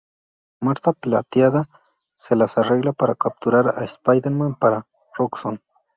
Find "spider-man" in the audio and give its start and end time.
3.83-4.55